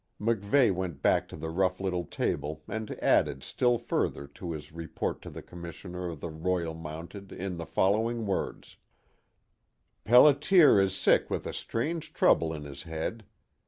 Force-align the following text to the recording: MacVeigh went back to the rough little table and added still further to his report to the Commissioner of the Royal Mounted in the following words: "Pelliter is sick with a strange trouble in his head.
MacVeigh 0.19 0.73
went 0.73 1.03
back 1.03 1.27
to 1.27 1.37
the 1.37 1.51
rough 1.51 1.79
little 1.79 2.05
table 2.05 2.63
and 2.67 2.89
added 3.03 3.43
still 3.43 3.77
further 3.77 4.25
to 4.29 4.51
his 4.51 4.71
report 4.71 5.21
to 5.21 5.29
the 5.29 5.43
Commissioner 5.43 6.09
of 6.09 6.21
the 6.21 6.31
Royal 6.31 6.73
Mounted 6.73 7.31
in 7.31 7.57
the 7.57 7.67
following 7.67 8.25
words: 8.25 8.77
"Pelliter 10.03 10.81
is 10.83 10.97
sick 10.97 11.29
with 11.29 11.45
a 11.45 11.53
strange 11.53 12.13
trouble 12.13 12.51
in 12.51 12.63
his 12.63 12.81
head. 12.81 13.25